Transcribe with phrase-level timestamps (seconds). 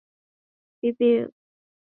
[0.03, 1.31] 其治所位于。